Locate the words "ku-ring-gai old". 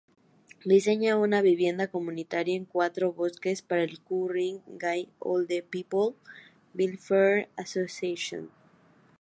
4.01-5.51